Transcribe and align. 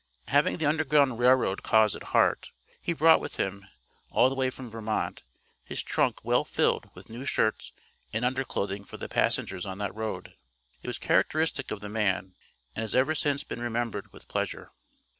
Having 0.29 0.57
the 0.57 0.65
Underground 0.65 1.19
Rail 1.19 1.33
Road 1.35 1.61
cause 1.61 1.95
at 1.95 2.05
heart, 2.05 2.49
he 2.81 2.91
brought 2.91 3.19
with 3.21 3.35
him 3.35 3.67
all 4.09 4.29
the 4.29 4.35
way 4.35 4.49
from 4.49 4.71
Vermont 4.71 5.21
his 5.63 5.83
trunk 5.83 6.25
well 6.25 6.43
filled 6.43 6.89
with 6.95 7.07
new 7.07 7.23
shirts 7.23 7.71
and 8.11 8.25
under 8.25 8.43
clothing 8.43 8.83
for 8.83 8.97
the 8.97 9.07
passengers 9.07 9.63
on 9.63 9.77
that 9.77 9.93
Road. 9.93 10.33
It 10.81 10.87
was 10.87 10.97
characteristic 10.97 11.69
of 11.69 11.81
the 11.81 11.87
man, 11.89 12.33
and 12.75 12.81
has 12.81 12.95
ever 12.95 13.13
since 13.13 13.43
been 13.43 13.61
remembered 13.61 14.11
with 14.11 14.27
pleasure. 14.27 14.71